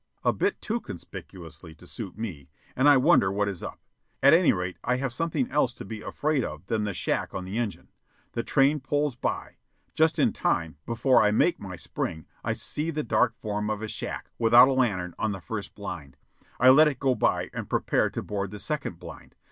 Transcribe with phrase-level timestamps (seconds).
[0.25, 3.79] A bit too conspicuously to suit me, and I wonder what is up.
[4.23, 7.45] At any rate I have something else to be afraid of than the shack on
[7.45, 7.89] the engine.
[8.31, 9.57] The train pulls by.
[9.93, 13.87] Just in time, before I make my spring, I see the dark form of a
[13.87, 16.17] shack, without a lantern, on the first blind.
[16.59, 19.35] I let it go by, and prepare to board the second blind.